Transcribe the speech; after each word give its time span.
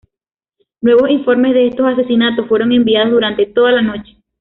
Nuevos 0.81 1.11
informes 1.11 1.53
de 1.53 1.67
estos 1.67 1.85
asesinatos 1.85 2.47
fueron 2.47 2.71
enviados 2.71 3.11
durante 3.11 3.45
toda 3.45 3.71
la 3.73 3.83
noche. 3.83 4.17